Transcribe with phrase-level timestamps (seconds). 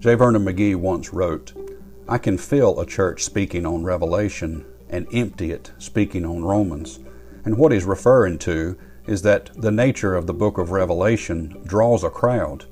[0.00, 0.14] J.
[0.14, 1.52] Vernon McGee once wrote,
[2.08, 7.00] I can fill a church speaking on Revelation and empty it speaking on Romans.
[7.44, 12.02] And what he's referring to is that the nature of the book of Revelation draws
[12.02, 12.64] a crowd.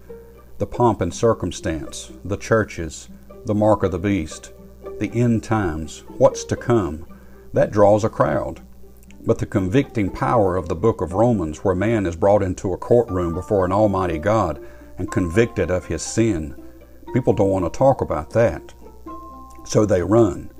[0.56, 3.10] The pomp and circumstance, the churches,
[3.44, 4.54] the mark of the beast,
[4.98, 7.04] the end times, what's to come,
[7.52, 8.62] that draws a crowd.
[9.26, 12.78] But the convicting power of the book of Romans, where man is brought into a
[12.78, 16.64] courtroom before an almighty God and convicted of his sin,
[17.12, 18.74] people don't want to talk about that.
[19.64, 20.50] So they run,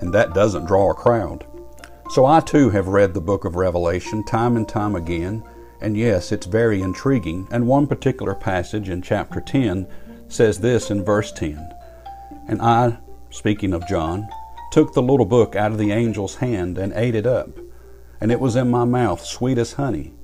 [0.00, 1.46] and that doesn't draw a crowd.
[2.10, 5.42] So I too have read the book of Revelation time and time again,
[5.80, 7.48] and yes, it's very intriguing.
[7.50, 9.86] And one particular passage in chapter 10
[10.28, 11.72] says this in verse 10
[12.48, 12.98] And I,
[13.30, 14.28] speaking of John,
[14.70, 17.50] took the little book out of the angel's hand and ate it up.
[18.20, 20.14] And it was in my mouth sweet as honey.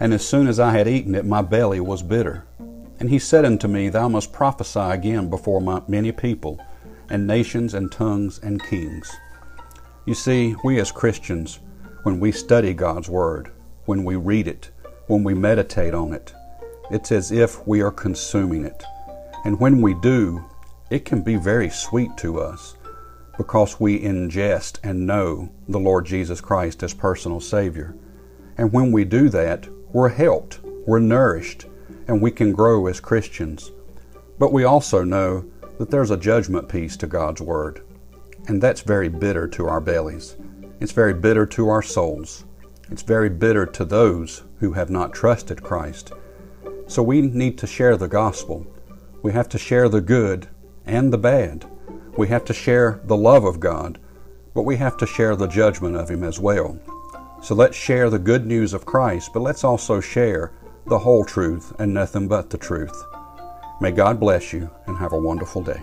[0.00, 2.46] And as soon as I had eaten it, my belly was bitter.
[3.00, 6.60] And he said unto me, Thou must prophesy again before my, many people,
[7.10, 9.10] and nations, and tongues, and kings.
[10.06, 11.60] You see, we as Christians,
[12.02, 13.50] when we study God's Word,
[13.86, 14.70] when we read it,
[15.06, 16.32] when we meditate on it,
[16.90, 18.82] it's as if we are consuming it.
[19.44, 20.44] And when we do,
[20.90, 22.76] it can be very sweet to us
[23.36, 27.96] because we ingest and know the Lord Jesus Christ as personal Savior.
[28.56, 31.66] And when we do that, we're helped, we're nourished,
[32.06, 33.72] and we can grow as Christians.
[34.38, 35.44] But we also know
[35.78, 37.82] that there's a judgment piece to God's Word.
[38.46, 40.36] And that's very bitter to our bellies.
[40.80, 42.44] It's very bitter to our souls.
[42.90, 46.12] It's very bitter to those who have not trusted Christ.
[46.86, 48.66] So we need to share the gospel.
[49.22, 50.48] We have to share the good
[50.84, 51.64] and the bad.
[52.16, 53.98] We have to share the love of God,
[54.52, 56.78] but we have to share the judgment of Him as well.
[57.42, 60.52] So let's share the good news of Christ, but let's also share
[60.86, 63.04] the whole truth and nothing but the truth.
[63.80, 65.82] May God bless you and have a wonderful day.